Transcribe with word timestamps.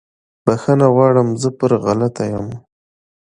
بخښنه 0.45 0.87
غواړم 0.95 1.27
زه 1.41 1.49
پر 1.59 1.71
غلطه 1.85 2.23
یم 2.33 2.47